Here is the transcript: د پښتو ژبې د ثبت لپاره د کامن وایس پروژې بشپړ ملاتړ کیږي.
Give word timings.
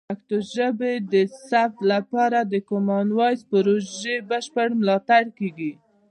د 0.01 0.03
پښتو 0.09 0.37
ژبې 0.53 0.93
د 1.13 1.15
ثبت 1.47 1.75
لپاره 1.93 2.39
د 2.53 2.55
کامن 2.69 3.07
وایس 3.17 3.41
پروژې 3.51 4.15
بشپړ 4.29 4.67
ملاتړ 4.79 5.23
کیږي. 5.37 5.71